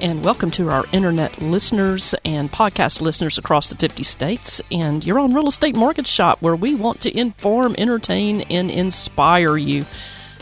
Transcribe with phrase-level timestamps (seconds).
[0.00, 4.60] and welcome to our internet listeners and podcast listeners across the 50 states.
[4.70, 9.56] And you're on Real Estate Mortgage Shop, where we want to inform, entertain, and inspire
[9.56, 9.84] you.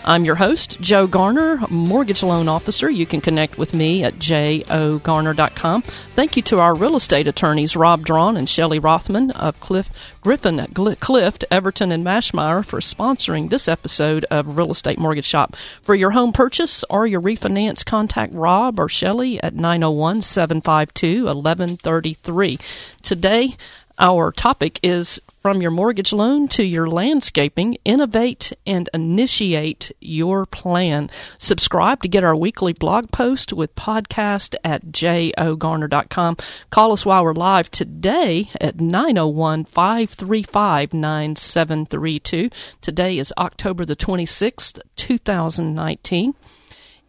[0.07, 2.91] I'm your host, Joe Garner, mortgage loan officer.
[2.91, 5.83] You can connect with me at jogarner.com.
[5.83, 9.91] Thank you to our real estate attorneys, Rob Drawn and Shelley Rothman of Cliff
[10.21, 10.67] Griffin
[11.01, 15.57] Clift, Everton, and Mashmeyer for sponsoring this episode of Real Estate Mortgage Shop.
[15.83, 22.59] For your home purchase or your refinance, contact Rob or Shelley at 901 752 1133.
[23.03, 23.55] Today,
[23.99, 31.11] our topic is from your mortgage loan to your landscaping, innovate and initiate your plan.
[31.37, 36.37] Subscribe to get our weekly blog post with podcast at jogarner.com.
[36.71, 42.51] Call us while we're live today at 901 535 9732.
[42.81, 46.35] Today is October the 26th, 2019.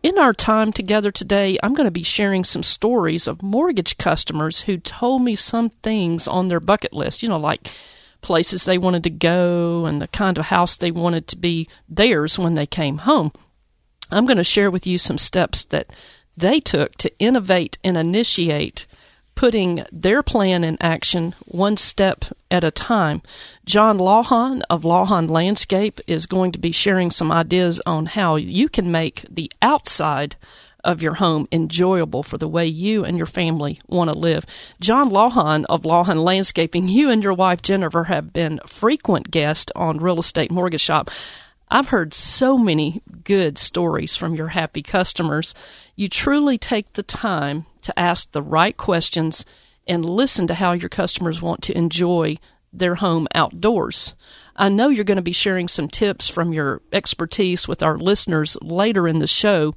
[0.05, 4.61] In our time together today, I'm going to be sharing some stories of mortgage customers
[4.61, 7.71] who told me some things on their bucket list, you know, like
[8.21, 12.37] places they wanted to go and the kind of house they wanted to be theirs
[12.37, 13.31] when they came home.
[14.11, 15.89] I'm going to share with you some steps that
[16.37, 18.85] they took to innovate and initiate
[19.35, 23.21] putting their plan in action one step at a time.
[23.65, 28.69] John Lawhon of Lawhon Landscape is going to be sharing some ideas on how you
[28.69, 30.35] can make the outside
[30.85, 34.45] of your home enjoyable for the way you and your family want to live.
[34.79, 39.97] John Lawhon of Lawhon Landscaping, you and your wife Jennifer have been frequent guests on
[39.97, 41.09] Real Estate Mortgage Shop.
[41.75, 45.53] I've heard so many good stories from your happy customers.
[45.97, 49.43] You truly take the time to ask the right questions
[49.85, 52.37] and listen to how your customers want to enjoy
[52.71, 54.15] their home outdoors.
[54.55, 58.57] I know you're going to be sharing some tips from your expertise with our listeners
[58.61, 59.75] later in the show,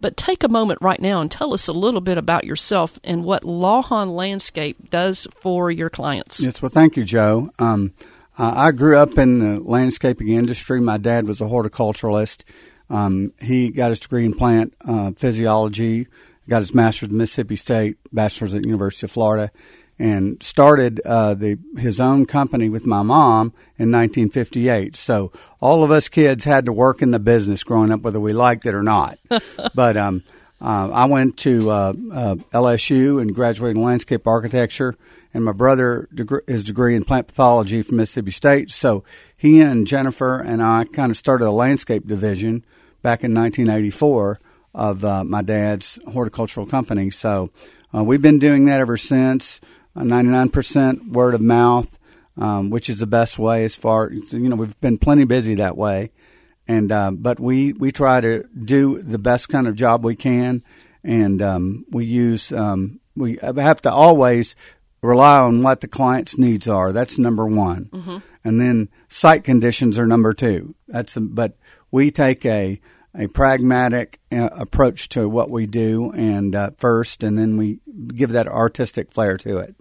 [0.00, 3.24] but take a moment right now and tell us a little bit about yourself and
[3.24, 6.40] what Lawhon Landscape does for your clients.
[6.40, 7.50] Yes, well, thank you, Joe.
[7.58, 7.92] Um,
[8.40, 10.80] uh, I grew up in the landscaping industry.
[10.80, 12.44] My dad was a horticulturalist.
[12.88, 16.06] Um, he got his degree in plant uh, physiology,
[16.48, 19.50] got his master's at Mississippi State, bachelor's at University of Florida,
[19.98, 24.96] and started uh, the his own company with my mom in 1958.
[24.96, 28.32] So all of us kids had to work in the business growing up, whether we
[28.32, 29.18] liked it or not.
[29.74, 30.24] but um,
[30.60, 34.94] uh, I went to uh, uh LSU and graduated in landscape architecture,
[35.32, 38.70] and my brother deg- his degree in plant pathology from Mississippi State.
[38.70, 39.04] So
[39.36, 42.64] he and Jennifer and I kind of started a landscape division
[43.02, 44.40] back in 1984
[44.74, 47.10] of uh, my dad's horticultural company.
[47.10, 47.50] So
[47.94, 49.60] uh, we've been doing that ever since.
[49.96, 51.98] 99% word of mouth,
[52.36, 55.76] um, which is the best way as far you know we've been plenty busy that
[55.76, 56.10] way,
[56.68, 60.62] and uh, but we we try to do the best kind of job we can,
[61.02, 64.56] and um, we use um, we have to always
[65.02, 66.92] rely on what the client's needs are.
[66.92, 68.18] That's number one, mm-hmm.
[68.44, 70.74] and then site conditions are number two.
[70.88, 71.56] That's but
[71.90, 72.80] we take a
[73.14, 77.80] a pragmatic uh, approach to what we do and uh, first, and then we
[78.14, 79.74] give that artistic flair to it.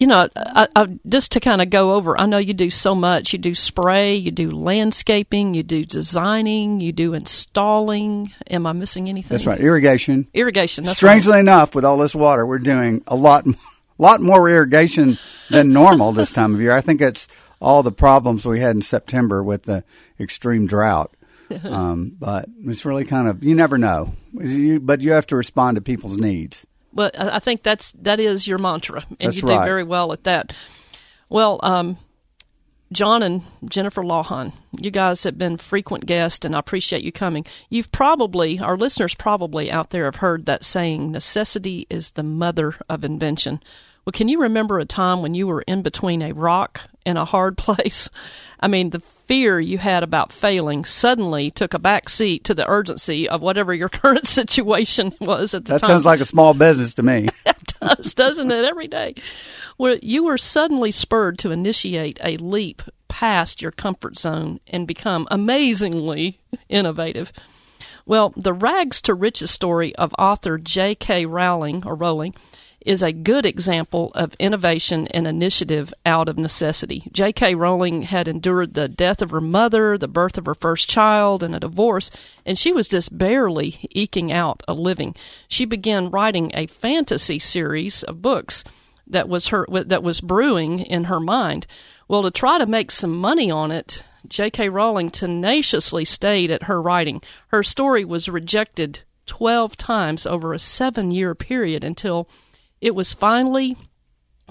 [0.00, 2.94] You know, I, I, just to kind of go over, I know you do so
[2.94, 3.32] much.
[3.32, 8.32] You do spray, you do landscaping, you do designing, you do installing.
[8.50, 9.36] Am I missing anything?
[9.36, 9.60] That's right.
[9.60, 10.26] Irrigation.
[10.34, 10.84] Irrigation.
[10.84, 11.40] That's Strangely right.
[11.40, 13.46] enough, with all this water, we're doing a lot,
[13.98, 15.16] lot more irrigation
[15.48, 16.72] than normal this time of year.
[16.72, 17.28] I think it's
[17.60, 19.84] all the problems we had in September with the
[20.18, 21.14] extreme drought.
[21.64, 25.76] um, but it's really kind of you never know, you, but you have to respond
[25.76, 26.66] to people's needs.
[26.94, 29.58] Well, I think that's that is your mantra, and that's you right.
[29.58, 30.52] do very well at that.
[31.28, 31.98] Well, um,
[32.92, 37.44] John and Jennifer Lawhon, you guys have been frequent guests, and I appreciate you coming.
[37.68, 42.76] You've probably, our listeners probably out there have heard that saying, necessity is the mother
[42.88, 43.60] of invention.
[44.04, 47.24] Well, can you remember a time when you were in between a rock and a
[47.24, 48.08] hard place?
[48.60, 52.68] I mean, the fear you had about failing suddenly took a back seat to the
[52.68, 55.88] urgency of whatever your current situation was at the that time.
[55.88, 57.28] That sounds like a small business to me.
[57.46, 58.64] it does, doesn't it?
[58.64, 59.14] Every day.
[59.76, 65.26] Where you were suddenly spurred to initiate a leap past your comfort zone and become
[65.30, 67.32] amazingly innovative.
[68.06, 71.26] Well, the rags to riches story of author J.K.
[71.26, 72.34] Rowling or Rowling
[72.84, 77.08] is a good example of innovation and initiative out of necessity.
[77.12, 77.54] J.K.
[77.54, 81.54] Rowling had endured the death of her mother, the birth of her first child, and
[81.54, 82.10] a divorce,
[82.44, 85.14] and she was just barely eking out a living.
[85.48, 88.64] She began writing a fantasy series of books
[89.06, 91.66] that was her that was brewing in her mind.
[92.08, 94.68] Well, to try to make some money on it, J.K.
[94.68, 97.22] Rowling tenaciously stayed at her writing.
[97.48, 102.28] Her story was rejected 12 times over a seven year period until
[102.84, 103.78] it was finally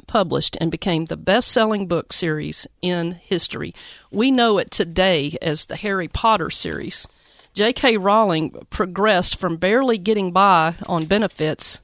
[0.08, 3.76] published and became the best selling book series in history.
[4.10, 7.08] We know it today as the Harry Potter series.
[7.54, 7.98] J.K.
[7.98, 11.80] Rowling progressed from barely getting by on benefits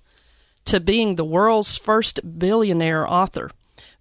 [0.66, 3.52] to being the world's first billionaire author.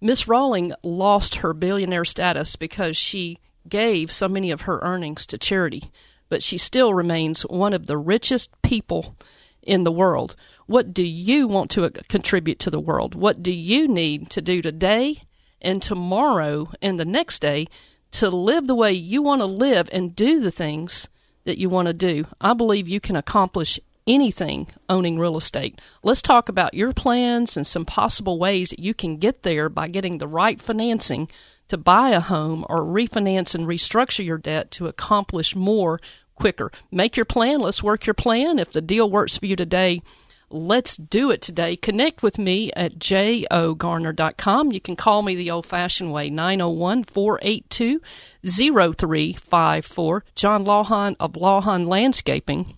[0.01, 3.37] Miss Rowling lost her billionaire status because she
[3.67, 5.91] gave so many of her earnings to charity,
[6.29, 9.15] but she still remains one of the richest people
[9.61, 10.35] in the world.
[10.69, 13.15] What do you want to uh, contribute to the world?
[13.15, 15.23] What do you need to do today
[15.59, 17.65] and tomorrow and the next day
[18.11, 21.09] to live the way you want to live and do the things
[21.45, 22.25] that you want to do?
[22.39, 25.81] I believe you can accomplish anything owning real estate.
[26.03, 29.87] Let's talk about your plans and some possible ways that you can get there by
[29.87, 31.31] getting the right financing
[31.69, 35.99] to buy a home or refinance and restructure your debt to accomplish more
[36.35, 36.71] quicker.
[36.91, 37.59] Make your plan.
[37.59, 38.59] Let's work your plan.
[38.59, 40.03] If the deal works for you today,
[40.49, 41.75] let's do it today.
[41.75, 44.71] Connect with me at jogarner.com.
[44.71, 48.01] You can call me the old fashioned way, 901 482
[48.45, 50.25] 0354.
[50.35, 52.77] John Lawhon of Lawhon Landscaping.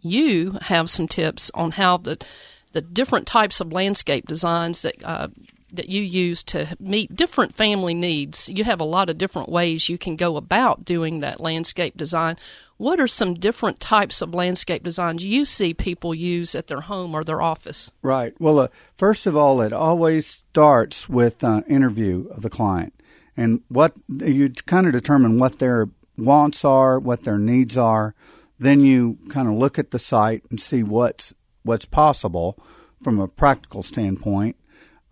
[0.00, 2.24] You have some tips on how the
[2.72, 5.28] the different types of landscape designs that uh,
[5.72, 8.48] that you use to meet different family needs.
[8.48, 12.36] You have a lot of different ways you can go about doing that landscape design.
[12.78, 17.14] What are some different types of landscape designs you see people use at their home
[17.14, 17.90] or their office?
[18.02, 18.34] Right.
[18.38, 22.92] Well, uh, first of all, it always starts with an uh, interview of the client,
[23.36, 25.88] and what you kind of determine what their
[26.18, 28.14] wants are, what their needs are.
[28.58, 31.32] Then you kind of look at the site and see what's
[31.62, 32.58] what's possible
[33.02, 34.56] from a practical standpoint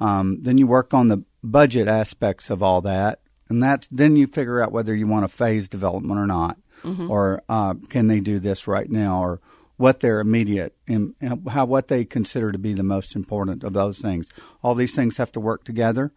[0.01, 4.27] um, then you work on the budget aspects of all that, and that's then you
[4.27, 7.11] figure out whether you want a phase development or not, mm-hmm.
[7.11, 9.41] or uh, can they do this right now, or
[9.77, 11.15] what their immediate and
[11.49, 14.29] how what they consider to be the most important of those things.
[14.63, 16.13] All these things have to work together,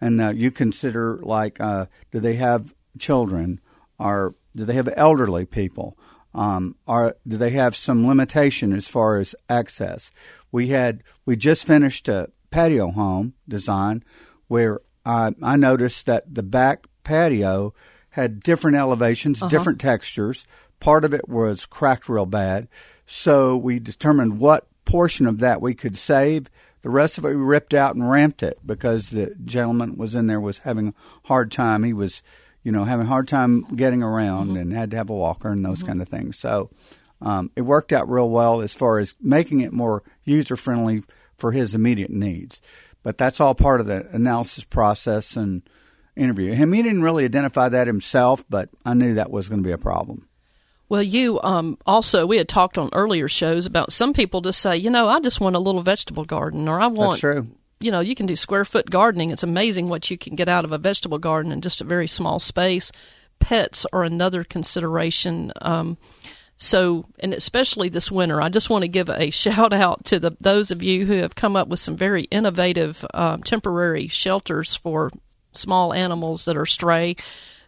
[0.00, 3.60] and uh, you consider like uh, do they have children,
[3.98, 5.96] or do they have elderly people?
[6.34, 10.10] Um, do they have some limitation as far as access?
[10.50, 14.02] We had we just finished a patio home design
[14.48, 17.74] where I noticed that the back patio
[18.12, 19.50] had different elevations, uh-huh.
[19.50, 20.46] different textures.
[20.80, 22.68] Part of it was cracked real bad.
[23.06, 26.48] So we determined what portion of that we could save.
[26.82, 30.26] The rest of it we ripped out and ramped it because the gentleman was in
[30.26, 30.94] there was having a
[31.24, 31.84] hard time.
[31.84, 32.22] He was,
[32.62, 34.56] you know, having a hard time getting around mm-hmm.
[34.56, 35.88] and had to have a walker and those mm-hmm.
[35.88, 36.38] kind of things.
[36.38, 36.70] So
[37.20, 41.02] um, it worked out real well as far as making it more user friendly
[41.38, 42.60] for his immediate needs.
[43.02, 45.62] But that's all part of the analysis process and
[46.16, 46.52] interview.
[46.52, 49.72] Him, he didn't really identify that himself, but I knew that was going to be
[49.72, 50.28] a problem.
[50.88, 54.76] Well, you um, also we had talked on earlier shows about some people just say,
[54.76, 57.12] you know, I just want a little vegetable garden, or I want.
[57.12, 57.46] That's true.
[57.80, 59.30] You know, you can do square foot gardening.
[59.30, 62.06] It's amazing what you can get out of a vegetable garden in just a very
[62.06, 62.92] small space.
[63.40, 65.50] Pets are another consideration.
[65.62, 65.96] Um,
[66.56, 70.36] so, and especially this winter, I just want to give a shout out to the
[70.40, 75.10] those of you who have come up with some very innovative um, temporary shelters for
[75.52, 77.16] small animals that are stray,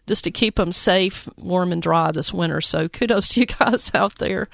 [0.07, 2.61] just to keep them safe, warm, and dry this winter.
[2.61, 4.47] So, kudos to you guys out there.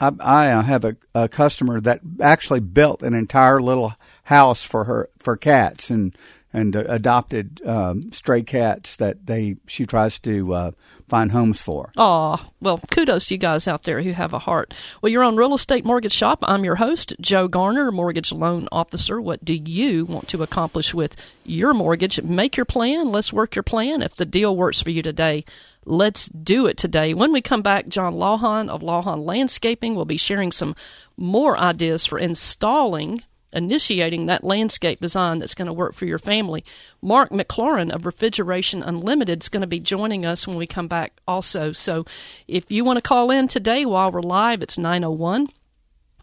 [0.00, 3.94] I, uh, have a, a customer that actually built an entire little
[4.24, 6.14] house for her for cats and
[6.52, 10.70] and uh, adopted um, stray cats that they she tries to uh,
[11.08, 11.90] find homes for.
[11.96, 14.74] Oh, well, kudos to you guys out there who have a heart.
[15.00, 16.38] Well, you're on Real Estate Mortgage Shop.
[16.42, 19.20] I'm your host, Joe Garner, mortgage loan officer.
[19.20, 22.20] What do you want to accomplish with your mortgage?
[22.22, 23.10] Make your plan.
[23.10, 24.02] Let's work your plan.
[24.02, 25.44] If the deal works for you today,
[25.84, 27.14] let's do it today.
[27.14, 30.76] When we come back, John Lawhon of Lawhon Landscaping will be sharing some
[31.16, 36.64] more ideas for installing initiating that landscape design that's going to work for your family.
[37.02, 41.12] Mark McLaurin of Refrigeration Unlimited is going to be joining us when we come back
[41.26, 41.72] also.
[41.72, 42.04] So
[42.46, 45.48] if you want to call in today while we're live, it's 901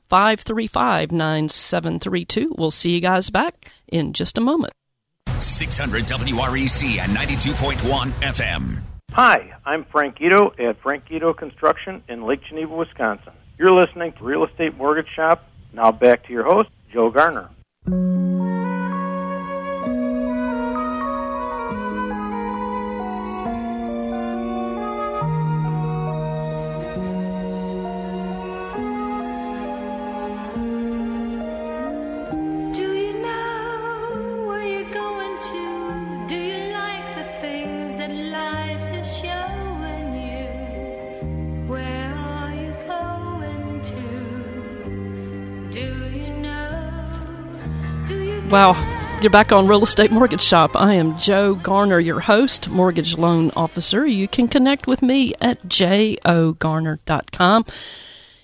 [0.08, 2.55] 535 9732.
[2.58, 4.74] We'll see you guys back in just a moment.
[5.39, 8.82] 600 WREC and 92.1 FM.
[9.12, 13.34] Hi, I'm Frank Ito at Frank Ito Construction in Lake Geneva, Wisconsin.
[13.58, 15.48] You're listening to Real Estate Mortgage Shop.
[15.72, 17.50] Now back to your host, Joe Garner.
[48.55, 49.19] Wow.
[49.21, 50.77] You're back on Real Estate Mortgage Shop.
[50.77, 54.07] I am Joe Garner, your host, mortgage loan officer.
[54.07, 57.65] You can connect with me at jogarner.com.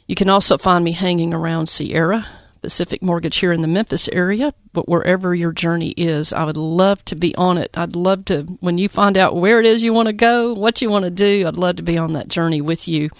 [0.07, 2.27] You can also find me hanging around Sierra
[2.61, 4.53] Pacific Mortgage here in the Memphis area.
[4.73, 7.77] But wherever your journey is, I would love to be on it.
[7.77, 10.81] I'd love to, when you find out where it is you want to go, what
[10.81, 13.11] you want to do, I'd love to be on that journey with you.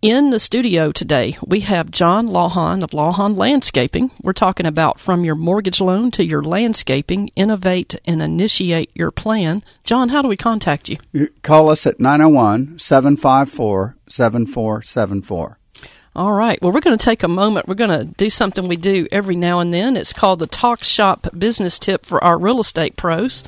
[0.00, 4.12] In the studio today, we have John Lawhon of Lawhon Landscaping.
[4.22, 9.64] We're talking about from your mortgage loan to your landscaping, innovate and initiate your plan.
[9.82, 10.98] John, how do we contact you?
[11.10, 15.58] You call us at 901 754 7474.
[16.14, 16.62] All right.
[16.62, 17.66] Well, we're going to take a moment.
[17.66, 19.96] We're going to do something we do every now and then.
[19.96, 23.42] It's called the Talk Shop Business Tip for our real estate pros.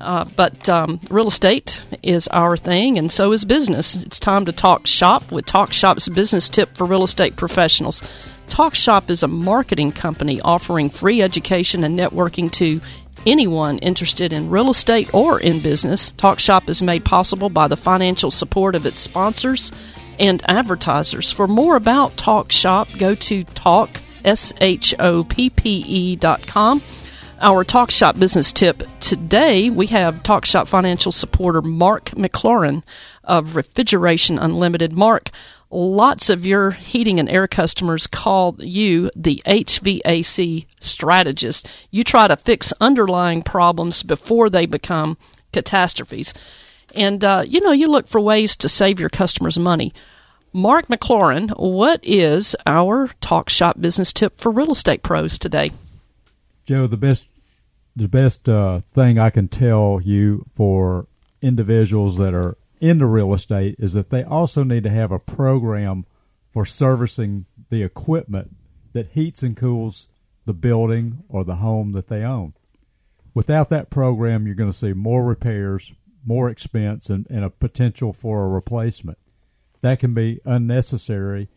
[0.00, 3.96] Uh, but um, real estate is our thing, and so is business.
[3.96, 8.02] It's time to talk shop with Talk Shop's business tip for real estate professionals.
[8.48, 12.80] Talk Shop is a marketing company offering free education and networking to
[13.26, 16.12] anyone interested in real estate or in business.
[16.12, 19.72] Talk Shop is made possible by the financial support of its sponsors
[20.18, 21.30] and advertisers.
[21.30, 24.00] For more about Talk Shop, go to talk
[26.20, 26.82] dot com.
[27.40, 32.82] Our Talk Shop business tip today, we have Talk Shop financial supporter Mark McLaurin
[33.22, 34.92] of Refrigeration Unlimited.
[34.92, 35.30] Mark,
[35.70, 41.68] lots of your heating and air customers call you the HVAC strategist.
[41.92, 45.16] You try to fix underlying problems before they become
[45.52, 46.34] catastrophes.
[46.96, 49.94] And, uh, you know, you look for ways to save your customers money.
[50.52, 55.70] Mark McLaurin, what is our Talk Shop business tip for real estate pros today?
[56.68, 57.24] Joe, the best
[57.98, 61.08] the best uh, thing I can tell you for
[61.42, 66.06] individuals that are into real estate is that they also need to have a program
[66.52, 68.56] for servicing the equipment
[68.92, 70.08] that heats and cools
[70.46, 72.54] the building or the home that they own.
[73.34, 75.92] Without that program, you're going to see more repairs,
[76.24, 79.18] more expense, and, and a potential for a replacement.
[79.82, 81.48] That can be unnecessary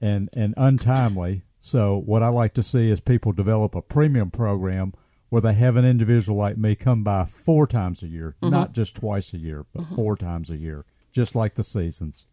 [0.00, 1.42] and, and untimely.
[1.60, 4.94] So, what I like to see is people develop a premium program
[5.32, 8.94] where they have an individual like me come by four times a year, not just
[8.94, 12.26] twice a year, but four times a year, just like the seasons.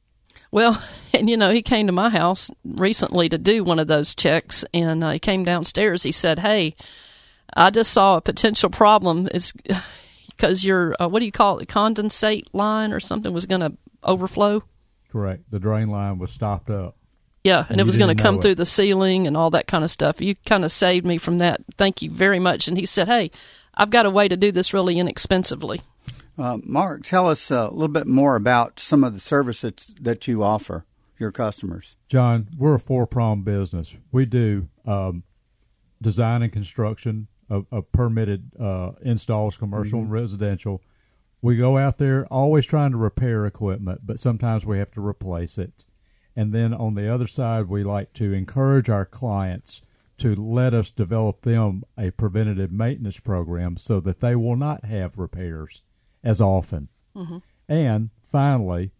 [0.51, 4.13] Well, and you know, he came to my house recently to do one of those
[4.13, 6.03] checks, and uh, he came downstairs.
[6.03, 6.75] He said, "Hey,
[7.53, 9.29] I just saw a potential problem.
[9.33, 9.53] It's
[10.27, 13.71] because your uh, what do you call it, condensate line or something was going to
[14.03, 14.61] overflow."
[15.09, 15.49] Correct.
[15.51, 16.97] The drain line was stopped up.
[17.43, 18.41] Yeah, and And it was going to come it.
[18.41, 20.21] through the ceiling and all that kind of stuff.
[20.21, 21.61] You kind of saved me from that.
[21.77, 22.67] Thank you very much.
[22.67, 23.31] And he said, "Hey,
[23.73, 25.81] I've got a way to do this really inexpensively."
[26.37, 30.27] Uh, Mark, tell us uh, a little bit more about some of the services that
[30.27, 30.85] you offer
[31.17, 31.97] your customers.
[32.07, 33.93] John, we're a four pronged business.
[34.11, 35.23] We do um,
[36.01, 40.81] design and construction of, of permitted uh, installs, commercial and residential.
[41.41, 45.57] We go out there always trying to repair equipment, but sometimes we have to replace
[45.57, 45.83] it.
[46.35, 49.81] And then on the other side, we like to encourage our clients
[50.19, 55.17] to let us develop them a preventative maintenance program so that they will not have
[55.17, 55.81] repairs
[56.23, 56.89] as often.
[57.67, 58.91] And finally,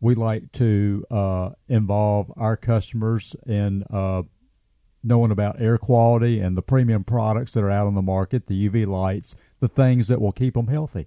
[0.00, 4.22] we like to uh, involve our customers in uh,
[5.02, 8.68] knowing about air quality and the premium products that are out on the market, the
[8.68, 11.06] UV lights, the things that will keep them healthy.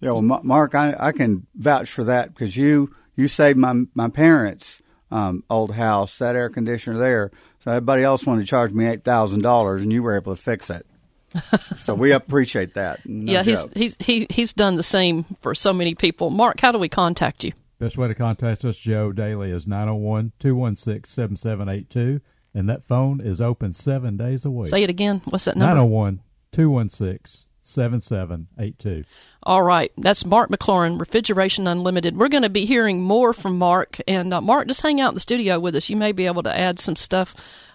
[0.00, 4.08] Yeah, well, Mark, I, I can vouch for that because you you saved my my
[4.08, 7.30] parents' um, old house that air conditioner there.
[7.60, 10.40] So everybody else wanted to charge me eight thousand dollars, and you were able to
[10.40, 10.86] fix it.
[11.78, 13.06] so we appreciate that.
[13.06, 16.30] No yeah, he's he's he, he's done the same for so many people.
[16.30, 17.52] Mark, how do we contact you?
[17.78, 22.20] Best way to contact us, Joe, daily is 901 216 7782.
[22.54, 24.68] And that phone is open seven days a week.
[24.68, 25.22] Say it again.
[25.24, 25.74] What's that number?
[25.74, 26.20] 901
[26.52, 29.04] 216 7782.
[29.44, 32.16] All right, that's Mark McLaurin, Refrigeration Unlimited.
[32.16, 35.14] We're going to be hearing more from Mark, and uh, Mark, just hang out in
[35.14, 35.88] the studio with us.
[35.88, 37.34] You may be able to add some stuff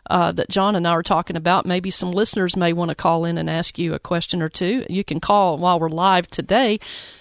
[0.10, 1.66] uh, that John and I are talking about.
[1.66, 4.86] Maybe some listeners may want to call in and ask you a question or two.
[4.90, 6.80] You can call while we're live today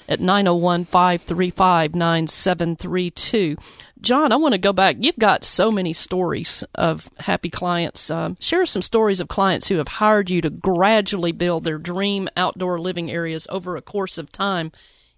[0.09, 3.57] at 901 535 9732.
[4.01, 4.97] John, I want to go back.
[5.01, 8.11] You've got so many stories of happy clients.
[8.11, 12.29] Um, share some stories of clients who have hired you to gradually build their dream
[12.37, 14.71] outdoor living areas over a course of time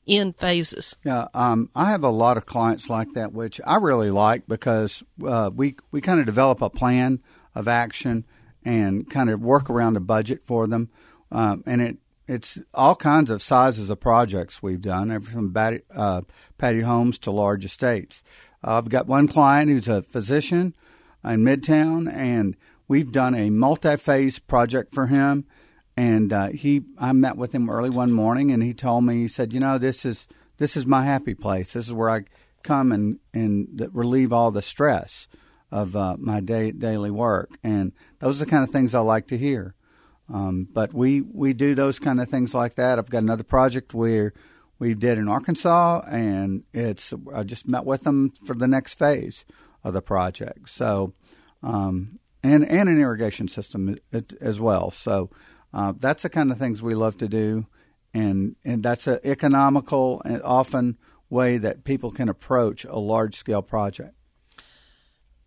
[0.07, 0.97] in phases.
[1.05, 5.03] Yeah, um, I have a lot of clients like that, which I really like because
[5.25, 7.21] uh, we we kind of develop a plan
[7.55, 8.25] of action
[8.65, 10.89] and kind of work around a budget for them,
[11.31, 15.81] um, and it it's all kinds of sizes of projects we've done, everything from patio,
[15.95, 16.21] uh,
[16.59, 18.23] patio homes to large estates.
[18.62, 20.75] I've got one client who's a physician
[21.25, 25.47] in Midtown, and we've done a multi-phase project for him
[25.99, 29.27] and uh, he, I met with him early one morning, and he told me, he
[29.27, 31.73] said, "You know, this is this is my happy place.
[31.73, 32.21] This is where I
[32.62, 35.27] come and and relieve all the stress
[35.73, 39.27] of uh, my day, daily work." And those are the kind of things I like
[39.29, 39.75] to hear.
[40.33, 43.00] Um, but we we do those kind of things like that.
[43.00, 44.33] I've got another project where
[44.79, 49.45] we did in Arkansas, and it's I just met with them for the next phase
[49.85, 50.69] of the project.
[50.69, 51.15] So,
[51.63, 53.97] um, and and an irrigation system
[54.41, 54.91] as well.
[54.91, 55.31] So
[55.73, 57.67] uh, that's the kind of things we love to do,
[58.15, 60.99] and and that's an economical and often
[61.31, 64.15] way that people can approach a large scale project.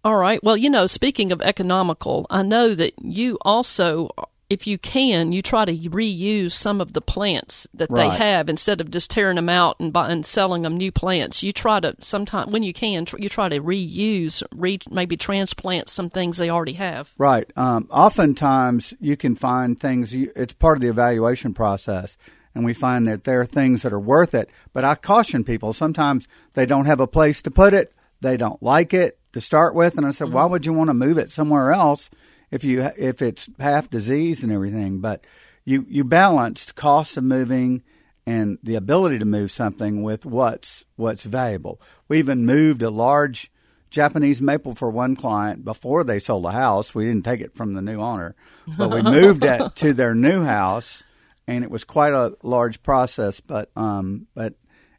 [0.04, 0.44] All right.
[0.44, 4.10] Well, you know, speaking of economical, I know that you also,
[4.52, 8.10] if you can, you try to reuse some of the plants that Right.
[8.12, 11.42] they have instead of just tearing them out and, buy, and selling them new plants.
[11.42, 15.90] You try to sometimes when you can, tr- you try to reuse, re, maybe transplant
[15.90, 17.12] some things they already have.
[17.18, 17.50] Right.
[17.56, 20.14] Um, oftentimes, you can find things.
[20.14, 22.18] You, it's part of the evaluation process,
[22.54, 24.50] and we find that there are things that are worth it.
[24.74, 25.72] But I caution people.
[25.72, 27.94] Sometimes they don't have a place to put it.
[28.20, 30.94] They don't like it to start with, and I said, why would you want to
[30.94, 32.10] move it somewhere else
[32.52, 35.00] if you if it's half disease and everything?
[35.00, 35.26] But
[35.66, 37.84] you you balance cost of moving
[38.26, 41.82] and the ability to move something with what's what's valuable.
[42.08, 43.52] We even moved a large
[43.90, 46.96] Japanese maple for one client before they sold the house.
[46.96, 48.36] We didn't take it from the new owner,
[48.78, 51.04] but we moved it to their new house,
[51.48, 53.40] and it was quite a large process.
[53.40, 54.56] But um, but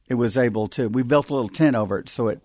[0.09, 0.89] it was able to.
[0.89, 2.43] We built a little tent over it so it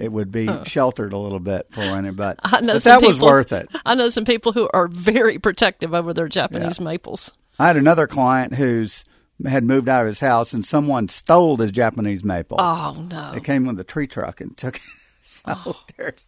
[0.00, 2.16] it would be sheltered a little bit for it.
[2.16, 3.68] But, I know but that was worth it.
[3.84, 7.32] I know some people who are very protective over their Japanese maples.
[7.58, 9.04] I had another client who's
[9.46, 12.58] had moved out of his house, and someone stole his Japanese maple.
[12.60, 13.32] Oh no!
[13.32, 14.82] They came with a tree truck and took it.
[15.22, 16.26] So there's,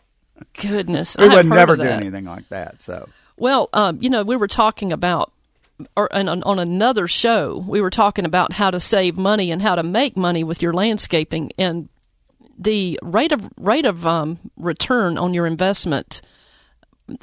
[0.61, 2.81] Goodness, we would never do anything like that.
[2.83, 5.33] So Well, um, you know, we were talking about,
[5.97, 9.75] or on, on another show, we were talking about how to save money and how
[9.75, 11.89] to make money with your landscaping, and
[12.59, 16.23] the rate of rate of um, return on your investment.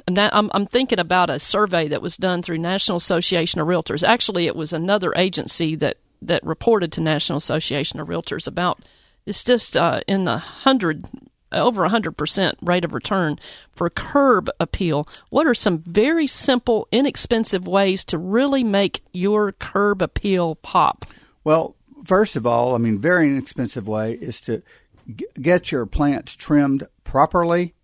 [0.06, 4.06] I'm, I'm thinking about a survey that was done through National Association of Realtors.
[4.06, 8.84] Actually, it was another agency that that reported to National Association of Realtors about
[9.26, 11.06] it's just uh, in the hundred
[11.52, 13.38] over a hundred percent rate of return
[13.72, 15.08] for curb appeal.
[15.30, 21.06] What are some very simple, inexpensive ways to really make your curb appeal pop?
[21.42, 24.62] Well, first of all, I mean, very inexpensive way is to
[25.10, 27.74] g- get your plants trimmed properly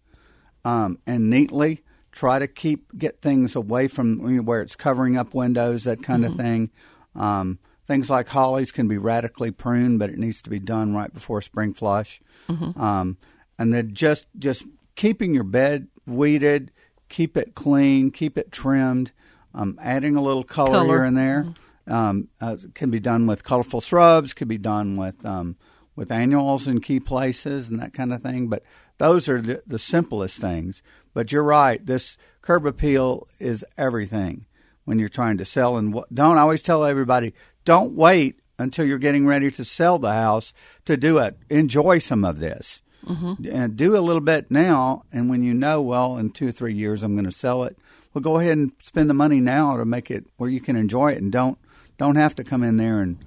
[0.64, 1.82] um, and neatly.
[2.12, 6.34] Try to keep get things away from where it's covering up windows, that kind of
[6.36, 6.70] thing.
[7.14, 11.12] Um, things like hollies can be radically pruned, but it needs to be done right
[11.12, 12.20] before spring flush.
[12.48, 13.18] Um,
[13.58, 14.62] and then just just
[14.94, 16.72] keeping your bed weeded,
[17.10, 19.12] keep it clean, keep it trimmed,
[19.54, 20.86] um, adding a little color, Color.
[20.86, 21.46] here and there.
[21.88, 25.56] Um, uh, can be done with colorful shrubs, could be done with um,
[25.96, 28.48] with annuals in key places and that kind of thing.
[28.48, 28.62] But
[28.98, 30.82] those are the, the simplest things.
[31.14, 31.84] But you're right.
[31.84, 34.46] This curb appeal is everything
[34.84, 35.76] when you're trying to sell.
[35.76, 40.12] And what, don't always tell everybody, don't wait until you're getting ready to sell the
[40.12, 40.52] house
[40.84, 41.36] to do it.
[41.50, 42.82] Enjoy some of this.
[43.06, 43.46] Mm-hmm.
[43.52, 46.74] And do a little bit now, and when you know, well, in two or three
[46.74, 47.78] years I'm going to sell it,
[48.12, 51.12] well, go ahead and spend the money now to make it where you can enjoy
[51.12, 51.56] it, and don't
[51.98, 53.18] don't have to come in there and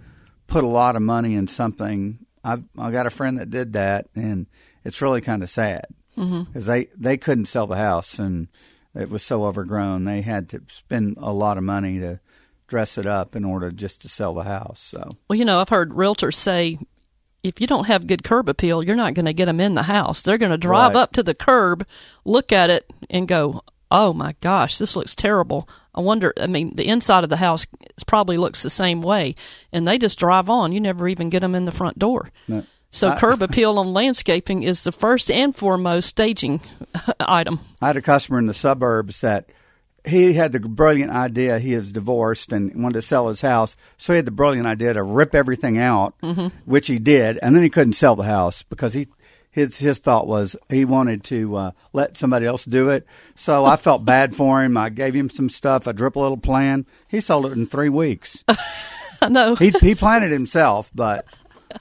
[0.48, 2.26] put a lot of money in something.
[2.44, 4.48] I've I got a friend that did that, and
[4.84, 5.86] it's really kind of sad
[6.18, 6.44] mm-hmm.
[6.44, 8.48] because they they couldn't sell the house, and
[8.96, 10.06] it was so overgrown.
[10.06, 12.20] They had to spend a lot of money to
[12.68, 14.80] dress it up in order just to sell the house.
[14.80, 16.78] So Well, you know, I've heard realtors say
[17.42, 19.84] if you don't have good curb appeal, you're not going to get them in the
[19.84, 20.22] house.
[20.22, 21.02] They're going to drive Right.
[21.02, 21.88] up to the curb,
[22.26, 25.68] look at it, and go, "Oh my gosh, this looks terrible."
[26.00, 26.34] I wonder.
[26.40, 27.68] I mean, the inside of the house
[28.08, 29.36] probably looks the same way,
[29.74, 30.72] and they just drive on.
[30.72, 32.32] You never even get them in the front door.
[32.48, 32.64] No.
[32.90, 36.62] So, curb appeal on landscaping is the first and foremost staging
[37.20, 37.60] item.
[37.82, 39.50] I had a customer in the suburbs that
[40.06, 41.60] he had the brilliant idea.
[41.60, 44.94] He is divorced and wanted to sell his house, so he had the brilliant idea
[44.94, 46.48] to rip everything out, mm-hmm.
[46.64, 49.10] which he did, and then he couldn't sell the house because he
[49.52, 53.06] his his thought was he wanted to uh, let somebody else do it.
[53.36, 54.78] So I felt bad for him.
[54.78, 55.88] I gave him some stuff.
[55.88, 56.86] I drew up a little plan.
[57.08, 58.44] He sold it in three weeks.
[59.22, 59.56] I know.
[59.56, 61.26] he he planned it himself, but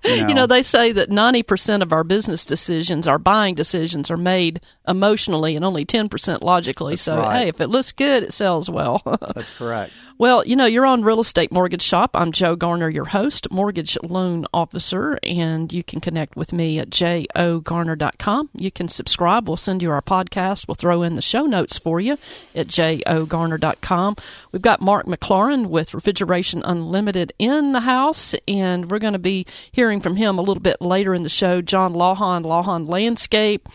[0.04, 4.10] you know, You know, they say that 90% of our business decisions, our buying decisions,
[4.10, 6.96] are made emotionally and only 10% logically.
[6.96, 7.42] so, right.
[7.42, 9.02] hey, if it looks good, it sells well.
[9.34, 9.92] that's correct.
[10.18, 12.10] Well, you know, you're on Real Estate Mortgage Shop.
[12.14, 16.90] I'm Joe Garner, your host, mortgage loan officer, and you can connect with me at
[16.90, 18.50] jogarner.com.
[18.52, 19.46] You can subscribe.
[19.46, 20.66] We'll send you our podcast.
[20.66, 22.18] We'll throw in the show notes for you
[22.52, 24.16] at jogarner.com.
[24.50, 29.46] We've got Mark McLaurin with Refrigeration Unlimited in the house, and we're going to be
[29.70, 31.62] hearing from him a little bit later in the show.
[31.62, 33.68] John Lawhon, Lawhon Landscape.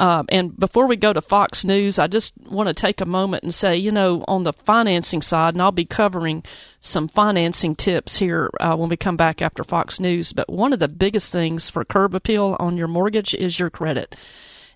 [0.00, 3.44] Um, and before we go to Fox News, I just want to take a moment
[3.44, 6.42] and say, you know, on the financing side, and I'll be covering
[6.80, 10.32] some financing tips here uh, when we come back after Fox News.
[10.32, 14.16] But one of the biggest things for curb appeal on your mortgage is your credit,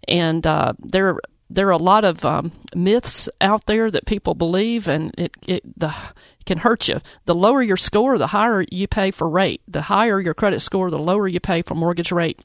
[0.06, 4.88] and uh, there there are a lot of um, myths out there that people believe,
[4.88, 5.94] and it it the
[6.44, 7.00] can hurt you.
[7.24, 9.62] The lower your score, the higher you pay for rate.
[9.68, 12.38] The higher your credit score, the lower you pay for mortgage rate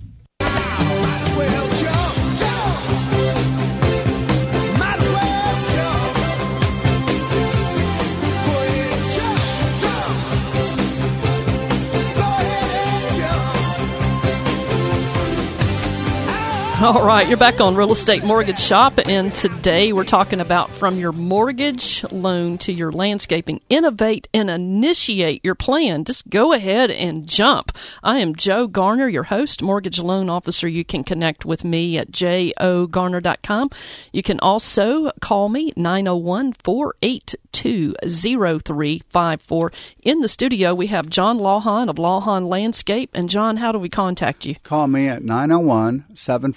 [16.81, 20.99] All right, you're back on Real Estate Mortgage Shop, and today we're talking about from
[20.99, 23.61] your mortgage loan to your landscaping.
[23.69, 26.03] Innovate and initiate your plan.
[26.03, 27.71] Just go ahead and jump.
[28.03, 30.67] I am Joe Garner, your host, mortgage loan officer.
[30.67, 33.69] You can connect with me at jogarner.com.
[34.11, 39.71] You can also call me 901 482 0354.
[40.03, 43.11] In the studio, we have John Lawhon of Lawhon Landscape.
[43.13, 44.55] And, John, how do we contact you?
[44.63, 46.03] Call me at 901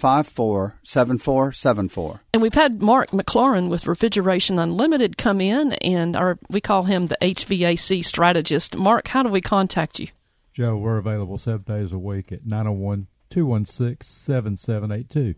[0.08, 2.22] 754 7474.
[2.32, 7.08] And we've had Mark McLaurin with Refrigeration Unlimited come in, and our we call him
[7.08, 8.78] the HVAC strategist.
[8.78, 10.08] Mark, how do we contact you?
[10.54, 15.34] Joe, we're available seven days a week at 901 216 7782.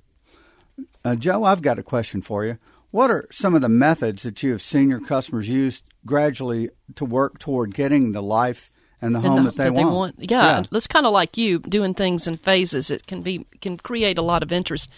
[1.04, 2.58] Uh, Joe, I've got a question for you.
[2.92, 7.04] What are some of the methods that you have seen your customers use gradually to
[7.04, 8.70] work toward getting the life
[9.02, 10.16] and the home And that they want?
[10.18, 12.90] Yeah, that's kind of like you doing things in phases.
[12.90, 14.90] It can be can create a lot of interest.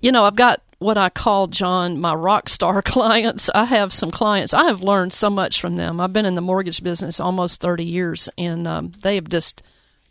[0.00, 3.50] You know, I've got what I call John my rock star clients.
[3.54, 4.54] I have some clients.
[4.54, 6.00] I have learned so much from them.
[6.00, 9.62] I've been in the mortgage business almost thirty years, and um, they have just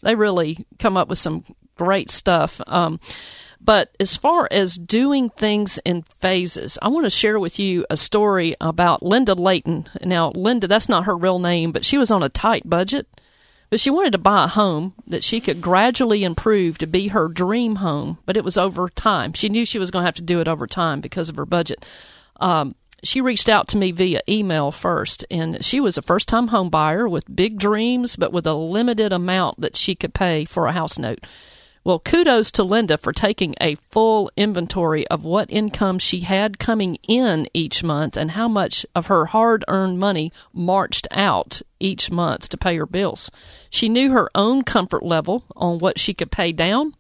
[0.02, 1.44] they really come up with some
[1.76, 2.62] great stuff.
[2.68, 3.00] Um,
[3.62, 7.98] but as far as doing things in phases, I want to share with you a
[7.98, 9.90] story about Linda Layton.
[10.02, 13.08] Now, Linda, that's not her real name, but she was on a tight budget.
[13.70, 17.28] But she wanted to buy a home that she could gradually improve to be her
[17.28, 19.34] dream home, but it was over time.
[19.34, 21.46] She knew she was going to have to do it over time because of her
[21.46, 21.86] budget.
[22.40, 26.48] Um, she reached out to me via email first, and she was a first time
[26.48, 30.66] home buyer with big dreams, but with a limited amount that she could pay for
[30.66, 31.20] a house note.
[31.84, 36.98] Well, kudos to Linda for taking a full inventory of what income she had coming
[37.08, 42.50] in each month and how much of her hard earned money marched out each month
[42.50, 43.32] to pay her bills.
[43.70, 46.96] She knew her own comfort level on what she could pay down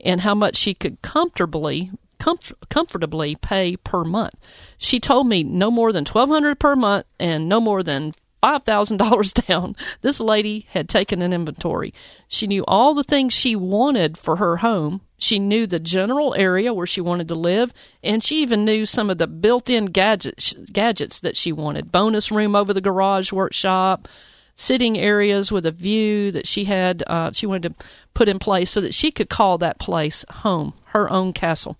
[0.00, 4.34] and how much she could comfortably comf- comfortably pay per month.
[4.78, 8.64] She told me no more than twelve hundred per month and no more than five
[8.64, 9.74] thousand dollars down.
[10.02, 11.94] This lady had taken an inventory.
[12.28, 15.00] She knew all the things she wanted for her home.
[15.16, 19.08] She knew the general area where she wanted to live, and she even knew some
[19.08, 21.92] of the built-in gadgets gadgets that she wanted.
[21.92, 24.08] Bonus room over the garage workshop,
[24.56, 27.04] sitting areas with a view that she had.
[27.06, 30.74] Uh, she wanted to put in place so that she could call that place home,
[30.86, 31.76] her own castle.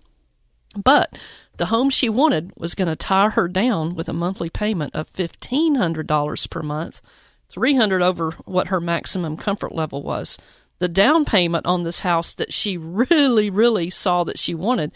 [0.76, 1.18] But
[1.58, 5.08] the home she wanted was going to tie her down with a monthly payment of
[5.08, 7.02] $1,500 per month,
[7.50, 10.38] 300 over what her maximum comfort level was.
[10.78, 14.92] The down payment on this house that she really, really saw that she wanted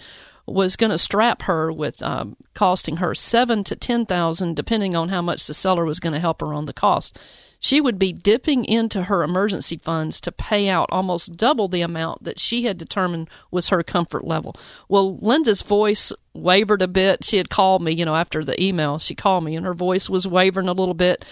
[0.47, 5.09] was going to strap her with um, costing her seven to ten thousand, depending on
[5.09, 7.19] how much the seller was going to help her on the cost.
[7.67, 12.23] She would be dipping into her emergency funds to pay out almost double the amount
[12.23, 14.55] that she had determined was her comfort level.
[14.89, 17.25] Well, Linda's voice wavered a bit.
[17.25, 19.01] She had called me, you know, after the email.
[19.01, 21.25] She called me, and her voice was wavering a little bit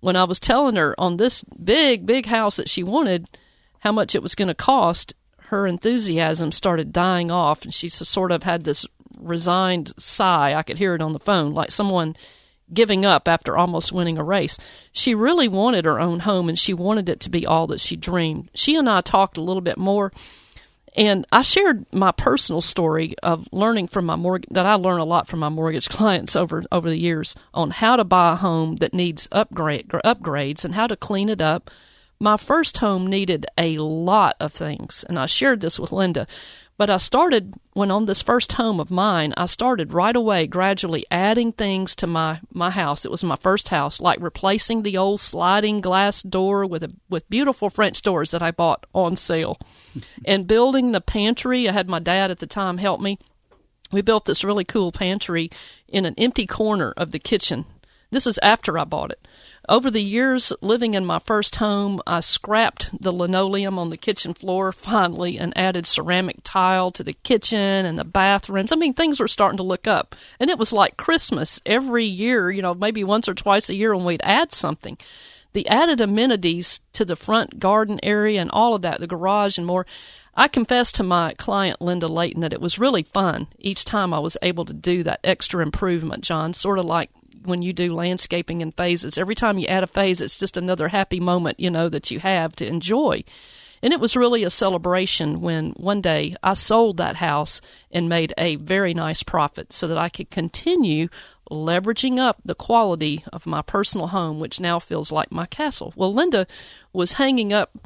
[0.00, 3.30] when I was telling her on this big, big house that she wanted
[3.78, 8.32] how much it was going to cost her enthusiasm started dying off and she sort
[8.32, 8.86] of had this
[9.20, 10.52] resigned sigh.
[10.52, 12.16] I could hear it on the phone, like someone
[12.72, 14.58] giving up after almost winning a race.
[14.92, 17.96] She really wanted her own home and she wanted it to be all that she
[17.96, 18.50] dreamed.
[18.54, 20.12] She and I talked a little bit more
[20.96, 25.04] and I shared my personal story of learning from my mortgage that I learn a
[25.04, 28.76] lot from my mortgage clients over over the years on how to buy a home
[28.76, 31.70] that needs upgrade upgrades and how to clean it up
[32.18, 36.26] my first home needed a lot of things, and I shared this with Linda.
[36.78, 41.06] But I started when on this first home of mine, I started right away gradually
[41.10, 43.04] adding things to my my house.
[43.04, 47.30] It was my first house, like replacing the old sliding glass door with a with
[47.30, 49.58] beautiful French doors that I bought on sale.
[50.26, 53.18] and building the pantry, I had my dad at the time help me.
[53.90, 55.50] We built this really cool pantry
[55.88, 57.64] in an empty corner of the kitchen.
[58.10, 59.26] This is after I bought it.
[59.68, 64.32] Over the years living in my first home, I scrapped the linoleum on the kitchen
[64.32, 68.70] floor finally and added ceramic tile to the kitchen and the bathrooms.
[68.70, 70.14] I mean, things were starting to look up.
[70.38, 73.94] And it was like Christmas every year, you know, maybe once or twice a year
[73.94, 74.98] when we'd add something.
[75.52, 79.66] The added amenities to the front garden area and all of that, the garage and
[79.66, 79.84] more.
[80.34, 84.20] I confessed to my client, Linda Layton, that it was really fun each time I
[84.20, 87.10] was able to do that extra improvement, John, sort of like
[87.46, 89.18] when you do landscaping in phases.
[89.18, 92.20] Every time you add a phase, it's just another happy moment, you know, that you
[92.20, 93.24] have to enjoy.
[93.82, 98.32] And it was really a celebration when one day I sold that house and made
[98.38, 101.08] a very nice profit so that I could continue
[101.50, 105.92] leveraging up the quality of my personal home, which now feels like my castle.
[105.94, 106.46] Well, Linda
[106.92, 107.78] was hanging up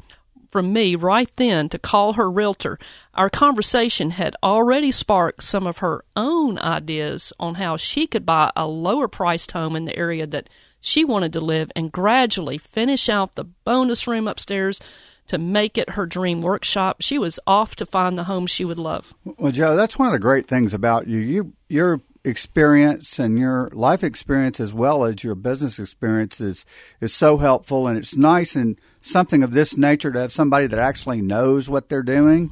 [0.51, 2.77] from me right then to call her realtor.
[3.13, 8.51] Our conversation had already sparked some of her own ideas on how she could buy
[8.55, 10.49] a lower priced home in the area that
[10.81, 14.79] she wanted to live and gradually finish out the bonus room upstairs
[15.27, 16.97] to make it her dream workshop.
[17.01, 19.13] She was off to find the home she would love.
[19.23, 21.19] Well, Joe, that's one of the great things about you.
[21.19, 26.65] You your experience and your life experience as well as your business experience is
[26.99, 30.79] is so helpful and it's nice and something of this nature to have somebody that
[30.79, 32.51] actually knows what they're doing.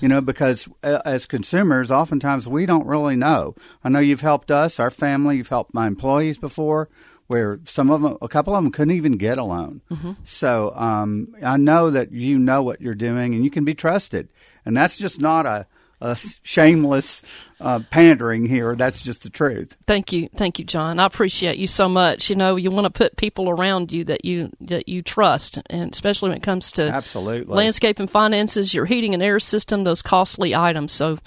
[0.00, 3.54] You know, because uh, as consumers, oftentimes we don't really know.
[3.84, 6.88] I know you've helped us, our family, you've helped my employees before
[7.28, 9.82] where some of them, a couple of them couldn't even get a loan.
[10.24, 14.28] So um, I know that you know what you're doing and you can be trusted.
[14.64, 15.66] And that's just not a,
[16.00, 17.22] a shameless
[17.60, 18.74] uh, pandering here.
[18.74, 19.76] That's just the truth.
[19.86, 20.98] Thank you, thank you, John.
[20.98, 22.28] I appreciate you so much.
[22.28, 25.92] You know, you want to put people around you that you that you trust, and
[25.92, 27.54] especially when it comes to Absolutely.
[27.54, 30.92] landscape and finances, your heating and air system, those costly items.
[30.92, 31.18] So,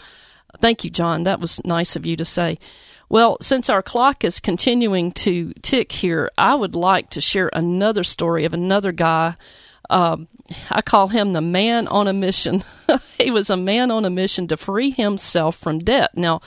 [0.59, 1.23] thank you, John.
[1.23, 2.59] That was nice of you to say.
[3.09, 8.03] Well, since our clock is continuing to tick here, I would like to share another
[8.03, 9.35] story of another guy.
[9.89, 10.27] Um,
[10.69, 12.63] I call him the man on a mission.
[13.17, 16.11] he was a man on a mission to free himself from debt.
[16.15, 16.41] Now,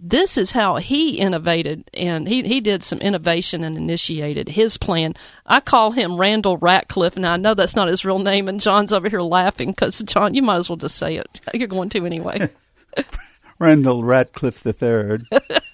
[0.00, 5.14] this is how he innovated and he, he did some innovation and initiated his plan.
[5.46, 8.92] I call him Randall Ratcliffe, and I know that's not his real name, and John's
[8.92, 11.28] over here laughing because, John, you might as well just say it.
[11.54, 12.50] You're going to anyway.
[13.58, 15.26] Randall Ratcliffe III.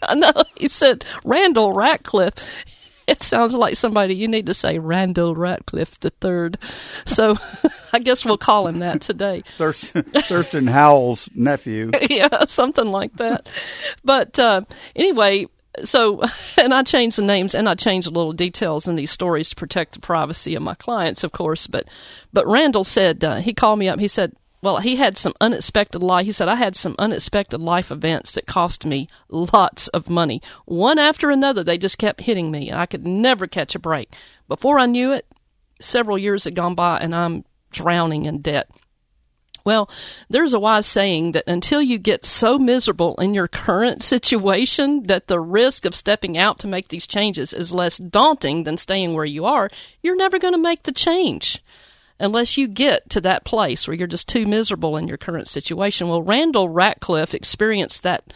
[0.02, 0.44] I know.
[0.56, 2.34] He said Randall Ratcliffe.
[3.20, 6.58] It sounds like somebody you need to say Randall Ratcliffe the third.
[7.04, 7.36] So
[7.92, 9.42] I guess we'll call him that today.
[9.58, 11.90] Thurston, Thurston Howell's nephew.
[12.08, 13.48] yeah, something like that.
[14.04, 14.62] But uh,
[14.94, 15.46] anyway,
[15.82, 16.22] so
[16.56, 19.56] and I changed the names and I changed the little details in these stories to
[19.56, 21.66] protect the privacy of my clients, of course.
[21.66, 21.88] But
[22.32, 23.98] but Randall said uh, he called me up.
[23.98, 26.26] He said, well, he had some unexpected life.
[26.26, 30.42] He said, I had some unexpected life events that cost me lots of money.
[30.66, 34.12] One after another, they just kept hitting me, and I could never catch a break.
[34.48, 35.26] Before I knew it,
[35.80, 38.68] several years had gone by, and I'm drowning in debt.
[39.64, 39.90] Well,
[40.28, 45.28] there's a wise saying that until you get so miserable in your current situation that
[45.28, 49.24] the risk of stepping out to make these changes is less daunting than staying where
[49.24, 49.70] you are,
[50.02, 51.62] you're never going to make the change
[52.20, 56.08] unless you get to that place where you're just too miserable in your current situation.
[56.08, 58.32] Well, Randall Ratcliffe experienced that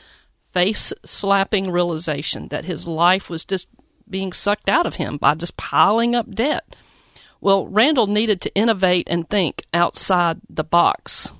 [0.53, 3.69] face slapping realization that his life was just
[4.09, 6.77] being sucked out of him by just piling up debt.
[7.41, 11.31] Well, Randall needed to innovate and think outside the box.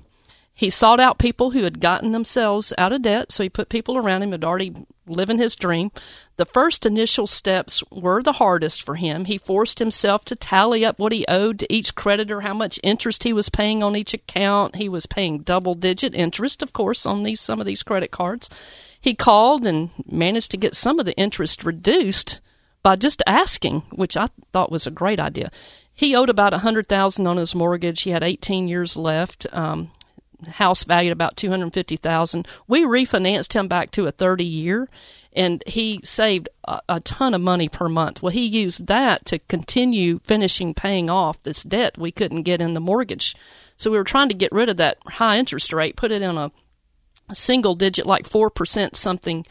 [0.53, 3.97] He sought out people who had gotten themselves out of debt, so he put people
[3.97, 4.73] around him who had already
[5.07, 5.91] living his dream.
[6.37, 9.25] The first initial steps were the hardest for him.
[9.25, 13.23] He forced himself to tally up what he owed to each creditor, how much interest
[13.23, 14.75] he was paying on each account.
[14.75, 18.49] He was paying double digit interest, of course, on these some of these credit cards.
[18.99, 22.41] He called and managed to get some of the interest reduced
[22.83, 25.51] by just asking, which I thought was a great idea.
[25.93, 28.01] He owed about a hundred thousand on his mortgage.
[28.01, 29.47] He had 18 years left.
[29.53, 29.91] Um,
[30.45, 32.47] house valued about 250,000.
[32.67, 34.89] We refinanced him back to a 30 year
[35.35, 38.23] and he saved a, a, ton of money per month.
[38.23, 42.73] Well, he used that to continue finishing paying off this debt we couldn't get in
[42.73, 43.35] the mortgage.
[43.75, 46.37] So we were trying to get rid of that high interest rate, put it in
[46.37, 46.49] a,
[47.29, 49.45] a single digit like 4% something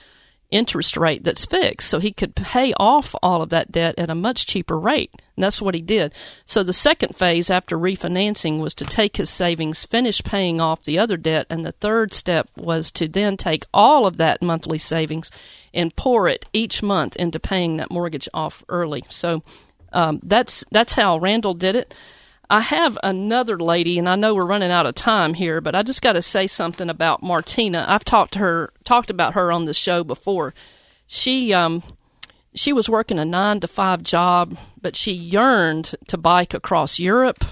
[0.51, 4.15] interest rate that's fixed so he could pay off all of that debt at a
[4.15, 5.11] much cheaper rate.
[5.37, 6.15] And that's what he did.
[6.47, 10.99] So the second phase after refinancing was to take his savings, finish paying off the
[10.99, 15.31] other debt, and the third step was to then take all of that monthly savings
[15.75, 19.05] and pour it each month into paying that mortgage off early.
[19.09, 19.43] So
[19.93, 21.95] um, that's that's how Randall did it.
[22.51, 25.83] I have another lady, and I know we're running out of time here, but I
[25.83, 27.87] just got to say something about Martina.
[27.89, 30.53] I've talked to her, talked about her on the show before.
[31.07, 31.83] She, um,
[32.55, 37.45] she was working a nine to five job, but she yearned to bike across Europe,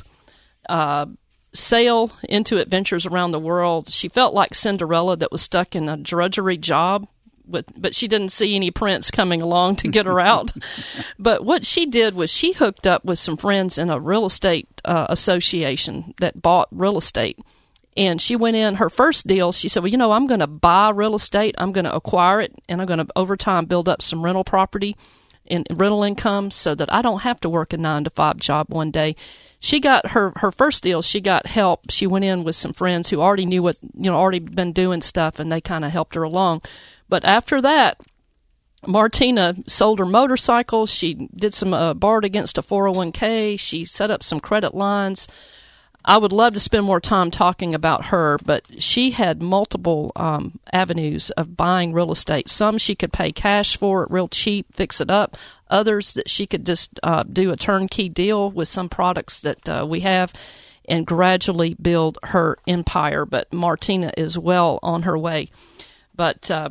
[0.69, 1.07] uh,
[1.55, 3.89] sail into adventures around the world.
[3.89, 7.09] She felt like Cinderella that was stuck in a drudgery job
[7.47, 10.53] with, but she didn't see any prince coming along to get her out.
[11.19, 14.69] but what she did was she hooked up with some friends in a real estate
[14.85, 17.39] uh, association that bought real estate.
[17.97, 19.53] And she went in her first deal.
[19.53, 21.55] She said, "Well, you know, I'm going to buy real estate.
[21.59, 24.45] I'm going to acquire it, and I'm going to over time build up some rental
[24.45, 24.97] property
[25.47, 28.69] and rental income, so that I don't have to work a nine to five job
[28.71, 29.15] one day."
[29.63, 31.03] She got her her first deal.
[31.03, 31.89] She got help.
[31.91, 35.01] She went in with some friends who already knew what you know, already been doing
[35.03, 36.63] stuff, and they kind of helped her along.
[37.13, 38.01] But after that,
[38.87, 40.87] Martina sold her motorcycle.
[40.87, 43.61] She did some uh, borrowed against a 401k.
[43.61, 45.29] She set up some credit lines.
[46.03, 50.59] I would love to spend more time talking about her, but she had multiple um,
[50.73, 52.49] avenues of buying real estate.
[52.49, 55.37] Some she could pay cash for it real cheap, fix it up.
[55.69, 59.87] Others that she could just uh, do a turnkey deal with some products that uh,
[59.87, 60.33] we have
[60.89, 63.27] and gradually build her empire.
[63.27, 65.51] But Martina is well on her way.
[66.15, 66.71] But uh,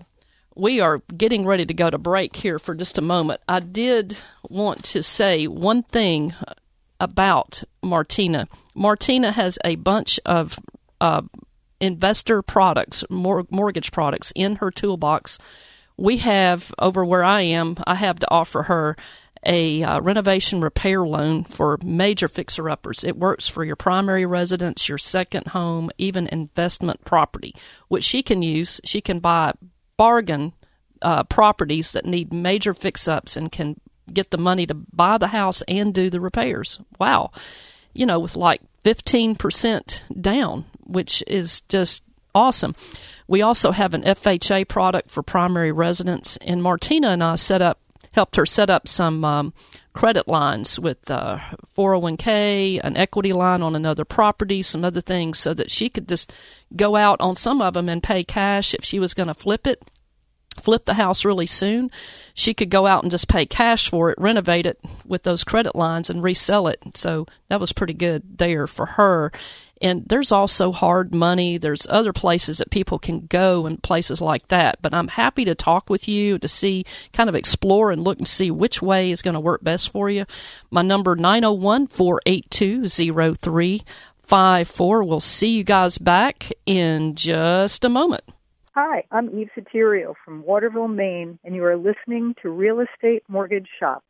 [0.55, 3.41] we are getting ready to go to break here for just a moment.
[3.47, 4.17] I did
[4.49, 6.33] want to say one thing
[6.99, 8.47] about Martina.
[8.75, 10.59] Martina has a bunch of
[10.99, 11.21] uh,
[11.79, 15.39] investor products, mor- mortgage products in her toolbox.
[15.97, 18.97] We have over where I am, I have to offer her
[19.43, 23.03] a uh, renovation repair loan for major fixer uppers.
[23.03, 27.55] It works for your primary residence, your second home, even investment property,
[27.87, 28.79] which she can use.
[28.83, 29.53] She can buy
[30.01, 30.51] bargain
[31.03, 33.79] uh, properties that need major fix ups and can
[34.11, 36.79] get the money to buy the house and do the repairs.
[36.99, 37.29] Wow.
[37.93, 42.01] You know, with like 15% down, which is just
[42.33, 42.73] awesome.
[43.27, 47.77] We also have an FHA product for primary residents, and Martina and I set up,
[48.11, 49.53] helped her set up some um,
[49.93, 51.37] credit lines with uh,
[51.75, 56.33] 401k, an equity line on another property, some other things, so that she could just
[56.75, 59.67] go out on some of them and pay cash if she was going to flip
[59.67, 59.83] it
[60.59, 61.89] flip the house really soon,
[62.33, 65.75] she could go out and just pay cash for it, renovate it with those credit
[65.75, 66.79] lines, and resell it.
[66.95, 69.31] So that was pretty good there for her.
[69.81, 71.57] And there's also hard money.
[71.57, 74.77] There's other places that people can go and places like that.
[74.81, 78.27] But I'm happy to talk with you to see, kind of explore and look and
[78.27, 80.25] see which way is going to work best for you.
[80.69, 85.03] My number 901 482 0354.
[85.03, 88.23] We'll see you guys back in just a moment.
[88.73, 93.67] Hi, I'm Eve Soterio from Waterville, Maine, and you are listening to Real Estate Mortgage
[93.77, 94.01] Shop.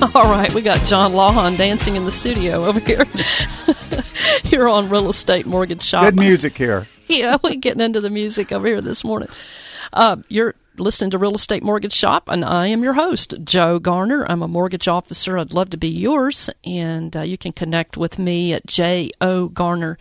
[0.14, 3.04] All right, we got John Lawhon dancing in the studio over here.
[4.44, 6.04] here on Real Estate Mortgage Shop.
[6.04, 6.88] Good music here.
[7.06, 9.28] yeah, we're getting into the music over here this morning.
[9.92, 14.24] Uh, you're listening to Real Estate Mortgage Shop, and I am your host, Joe Garner.
[14.26, 15.36] I'm a mortgage officer.
[15.36, 20.00] I'd love to be yours, and uh, you can connect with me at jogarner.com.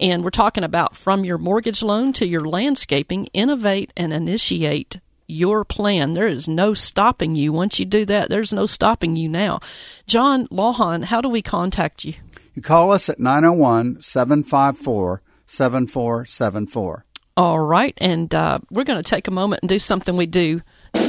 [0.00, 4.98] And we're talking about from your mortgage loan to your landscaping, innovate and initiate
[5.32, 6.12] your plan.
[6.12, 7.52] There is no stopping you.
[7.52, 9.60] Once you do that, there's no stopping you now.
[10.06, 12.14] John Lawhon, how do we contact you?
[12.54, 17.04] You call us at 901 754 7474.
[17.36, 20.60] All right, and uh, we're going to take a moment and do something we do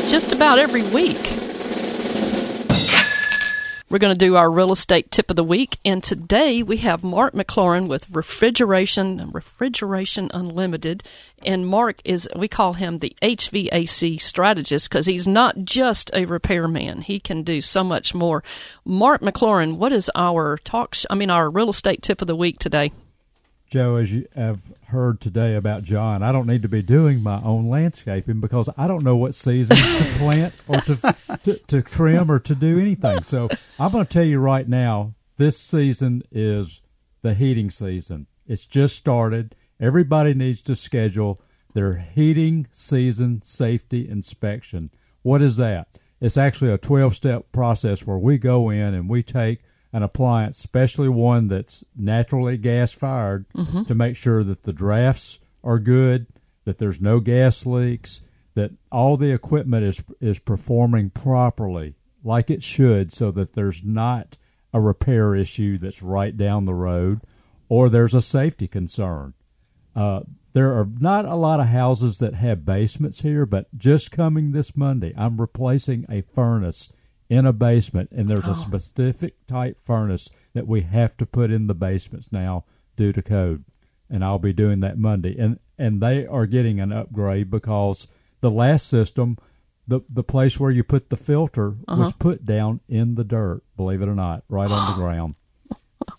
[0.06, 1.53] just about every week.
[3.94, 7.04] We're going to do our real estate tip of the week, and today we have
[7.04, 11.04] Mark McLaurin with Refrigeration Refrigeration Unlimited,
[11.46, 17.02] and Mark is we call him the HVAC strategist because he's not just a repairman;
[17.02, 18.44] he can do so much more.
[18.84, 20.96] Mark McLaurin, what is our talk?
[20.96, 22.92] Sh- I mean, our real estate tip of the week today?
[23.74, 24.60] Joe, as you have
[24.90, 28.88] heard today about John, I don't need to be doing my own landscaping because I
[28.88, 33.24] don't know what season to plant or to, to, to trim or to do anything.
[33.24, 33.50] So
[33.80, 36.82] I'm going to tell you right now, this season is
[37.24, 38.28] the heating season.
[38.46, 39.56] It's just started.
[39.80, 41.42] Everybody needs to schedule
[41.74, 44.92] their heating season safety inspection.
[45.24, 45.88] What is that?
[46.22, 49.64] It's actually a 12 step process where we go in and we take
[49.94, 53.46] an appliance, especially one that's naturally gas fired,
[53.86, 56.26] to make sure that the drafts are good,
[56.66, 58.22] that there's no gas leaks,
[58.56, 64.38] that all the equipment is is performing properly like it should, so that there's not
[64.74, 67.22] a repair issue that's right down the road,
[67.70, 69.34] or there's a safety concern.
[69.96, 70.22] Uh,
[70.54, 74.76] there are not a lot of houses that have basements here, but just coming this
[74.76, 76.90] Monday, I'm replacing a furnace
[77.30, 78.54] in a basement, and there's a oh.
[78.54, 82.66] specific type furnace that we have to put in the basements now
[82.96, 83.66] due to code,
[84.10, 85.38] and I'll be doing that Monday.
[85.38, 88.08] And and they are getting an upgrade because
[88.42, 89.38] the last system,
[89.88, 92.04] the the place where you put the filter uh-huh.
[92.04, 93.64] was put down in the dirt.
[93.76, 95.36] Believe it or not, right on the ground.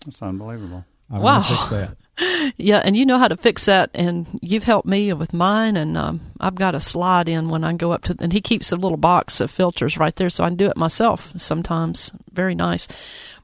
[0.05, 0.85] That's unbelievable.
[1.11, 1.41] I'm Wow.
[1.43, 1.97] gonna fix that.
[2.57, 5.97] Yeah, and you know how to fix that, and you've helped me with mine, and
[5.97, 8.77] um, I've got a slide in when I go up to, and he keeps a
[8.77, 12.13] little box of filters right there, so I can do it myself sometimes.
[12.31, 12.87] Very nice.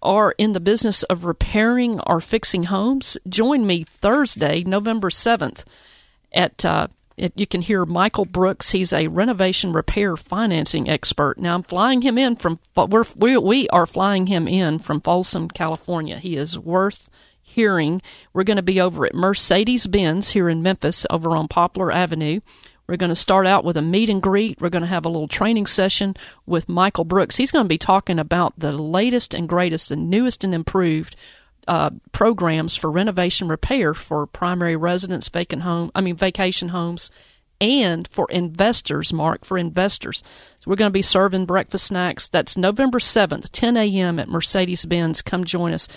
[0.08, 5.64] Are in the business of repairing or fixing homes, join me Thursday, November 7th
[6.32, 6.88] at uh,
[7.18, 8.72] it, you can hear Michael Brooks.
[8.72, 11.40] He's a renovation repair financing expert.
[11.40, 15.50] Now I'm flying him in from we're, we we are flying him in from Folsom,
[15.50, 16.20] California.
[16.20, 17.10] He is worth
[17.42, 18.02] hearing.
[18.34, 22.42] We're going to be over at Mercedes Benz here in Memphis, over on Poplar Avenue.
[22.88, 24.62] We're going to start out with a meet and greet.
[24.62, 26.16] We're going to have a little training session
[26.46, 27.36] with Michael Brooks.
[27.36, 31.16] He's going to be talking about the latest and greatest, the newest and improved
[31.68, 37.12] uh, programs for renovation repair for primary residence, vacant home, I mean vacation homes,
[37.60, 39.12] and for investors.
[39.12, 40.24] Mark for investors.
[40.60, 42.30] So we're going to be serving breakfast snacks.
[42.30, 44.20] That's November seventh, 10 a.m.
[44.20, 45.22] at Mercedes Benz.
[45.22, 45.88] Come join us.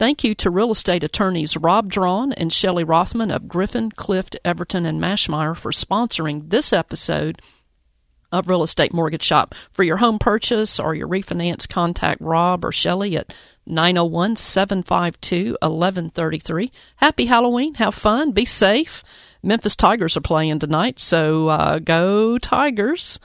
[0.00, 4.86] Thank you to real estate attorneys Rob Drawn and Shelley Rothman of Griffin, Clift, Everton,
[4.86, 7.42] and Maschmeyer for sponsoring this episode
[8.32, 9.54] of Real Estate Mortgage Shop.
[9.72, 13.34] For your home purchase or your refinance, contact Rob or Shelley at
[13.66, 16.72] 901 752 1133.
[16.96, 17.74] Happy Halloween.
[17.74, 18.32] Have fun.
[18.32, 19.04] Be safe.
[19.42, 23.20] Memphis Tigers are playing tonight, so uh, go Tigers.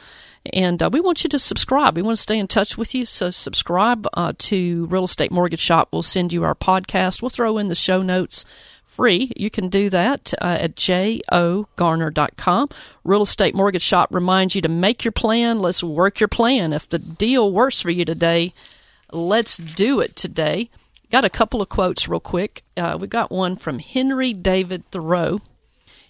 [0.54, 1.96] And uh, we want you to subscribe.
[1.96, 3.06] We want to stay in touch with you.
[3.06, 5.90] So subscribe uh, to Real Estate Mortgage Shop.
[5.92, 7.22] We'll send you our podcast.
[7.22, 8.46] We'll throw in the show notes
[8.96, 9.32] free.
[9.36, 12.70] You can do that uh, at jogarner.com.
[13.04, 15.60] Real Estate Mortgage Shop reminds you to make your plan.
[15.60, 16.74] Let's work your plan.
[16.74, 18.54] If the deal works for you today,
[19.12, 20.70] let's do it today.
[21.12, 22.64] Got a couple of quotes real quick.
[22.78, 25.40] Uh, we got one from Henry David Thoreau.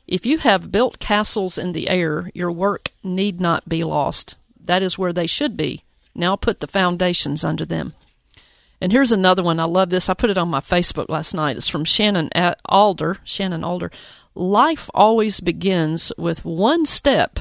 [0.07, 4.35] If you have built castles in the air, your work need not be lost.
[4.63, 5.83] That is where they should be.
[6.13, 7.93] Now put the foundations under them.
[8.79, 9.59] And here's another one.
[9.59, 10.09] I love this.
[10.09, 11.57] I put it on my Facebook last night.
[11.57, 12.29] It's from Shannon
[12.65, 13.17] Alder.
[13.23, 13.91] Shannon Alder.
[14.35, 17.39] Life always begins with one step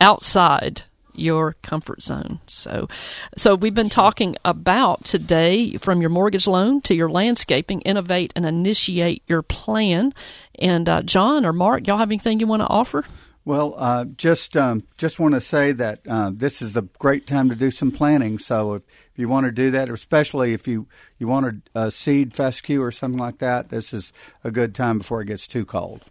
[0.00, 0.82] outside
[1.18, 2.40] your comfort zone.
[2.46, 2.88] So,
[3.36, 8.46] so we've been talking about today from your mortgage loan to your landscaping, innovate and
[8.46, 10.12] initiate your plan.
[10.58, 13.04] And uh, John or Mark, y'all have anything you want to offer?
[13.46, 17.48] Well, uh, just um, just want to say that uh, this is the great time
[17.48, 18.38] to do some planning.
[18.38, 20.88] So if, if you want to do that, especially if you
[21.20, 24.12] you want to uh, seed fescue or something like that, this is
[24.42, 26.02] a good time before it gets too cold.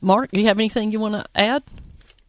[0.00, 1.64] Mark, do you have anything you want to add?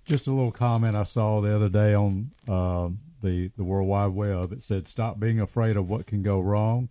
[0.10, 2.90] Just a little comment I saw the other day on uh,
[3.22, 4.52] the the World Wide Web.
[4.52, 6.90] It said, "Stop being afraid of what can go wrong.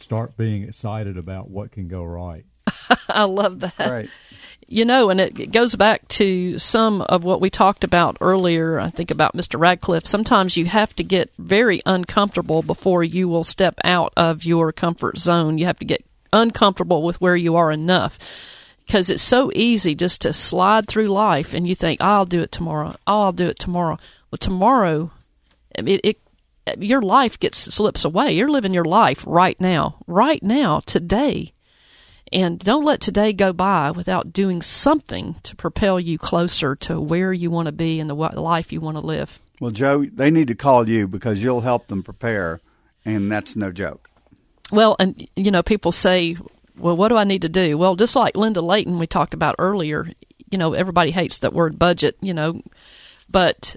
[0.00, 2.44] Start being excited about what can go right."
[3.08, 3.78] I love that.
[3.78, 4.10] Right.
[4.66, 8.80] You know, and it goes back to some of what we talked about earlier.
[8.80, 9.58] I think about Mr.
[9.58, 10.06] Radcliffe.
[10.06, 15.18] Sometimes you have to get very uncomfortable before you will step out of your comfort
[15.18, 15.56] zone.
[15.56, 18.18] You have to get uncomfortable with where you are enough
[18.90, 22.50] because it's so easy just to slide through life and you think, I'll do it
[22.50, 22.96] tomorrow.
[23.06, 23.98] Oh, I'll do it tomorrow.
[24.32, 25.12] Well, tomorrow,
[25.76, 26.18] it, it
[26.76, 28.32] your life gets slips away.
[28.32, 31.52] You're living your life right now, right now, today.
[32.32, 37.32] And don't let today go by without doing something to propel you closer to where
[37.32, 39.38] you want to be and the life you want to live.
[39.60, 42.60] Well, Joe, they need to call you because you'll help them prepare,
[43.04, 44.10] and that's no joke.
[44.72, 46.36] Well, and you know, people say,
[46.80, 49.56] "Well, what do I need to do?" Well, just like Linda Layton we talked about
[49.58, 50.10] earlier,
[50.50, 52.60] you know, everybody hates that word budget, you know,
[53.28, 53.76] but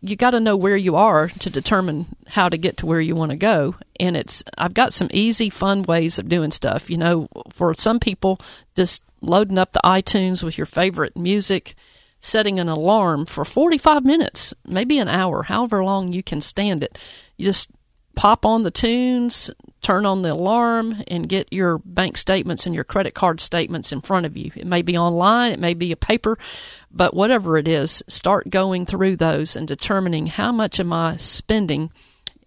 [0.00, 3.14] you got to know where you are to determine how to get to where you
[3.14, 3.74] want to go.
[3.98, 6.90] And it's I've got some easy, fun ways of doing stuff.
[6.90, 8.38] You know, for some people,
[8.74, 11.74] just loading up the iTunes with your favorite music,
[12.20, 16.98] setting an alarm for 45 minutes, maybe an hour, however long you can stand it.
[17.36, 17.70] You just
[18.14, 19.50] pop on the tunes,
[19.86, 24.00] turn on the alarm, and get your bank statements and your credit card statements in
[24.00, 24.50] front of you.
[24.56, 26.36] It may be online, it may be a paper,
[26.90, 31.92] but whatever it is, start going through those and determining how much am I spending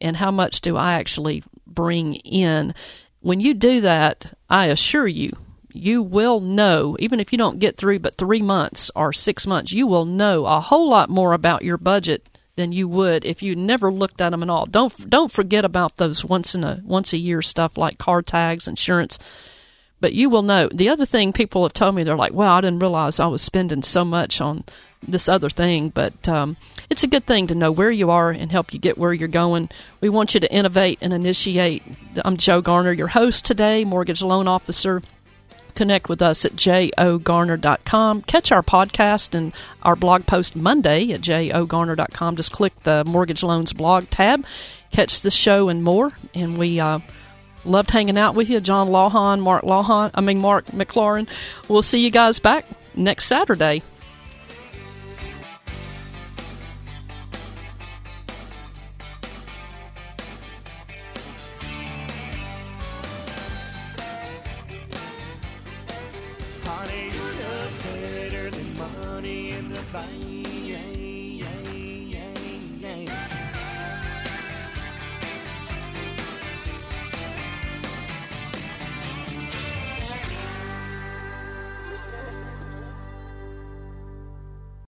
[0.02, 2.76] and how much do I actually bring in.
[3.22, 5.32] When you do that, I assure you,
[5.72, 9.72] you will know, even if you don't get through but three months or six months,
[9.72, 12.28] you will know a whole lot more about your budget
[12.60, 14.66] than you would if you never looked at them at all.
[14.66, 18.68] Don't don't forget about those once in a once a year stuff like car tags,
[18.68, 19.18] insurance.
[20.02, 20.70] But you will know.
[20.74, 23.42] The other thing people have told me, they're like, "Well, I didn't realize I was
[23.42, 24.66] spending so much on
[25.08, 26.58] this other thing." But um,
[26.90, 29.30] it's a good thing to know where you are and help you get where you're
[29.30, 29.70] going.
[30.02, 31.82] We want you to innovate and initiate.
[32.26, 35.02] I'm Joe Garner, your host today, mortgage loan officer
[35.80, 38.22] connect with us at jogarner.com.
[38.24, 42.36] Catch our podcast and our blog post Monday at jogarner.com.
[42.36, 44.46] Just click the Mortgage Loans blog tab.
[44.92, 46.12] Catch the show and more.
[46.36, 47.00] And we uh,
[47.64, 51.30] loved hanging out with you, John Lawhon, Mark Lawhon, I mean, Mark McLaurin.
[51.70, 53.82] We'll see you guys back next Saturday.